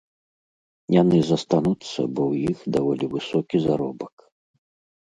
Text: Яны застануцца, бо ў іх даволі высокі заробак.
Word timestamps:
Яны 1.01 1.19
застануцца, 1.27 1.99
бо 2.17 2.21
ў 2.31 2.33
іх 2.53 2.57
даволі 2.79 3.05
высокі 3.17 3.57
заробак. 3.69 4.15